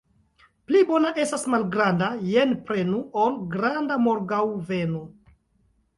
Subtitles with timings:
[0.69, 5.05] Pli bona estas malgranda "jen prenu" ol granda "morgaŭ venu".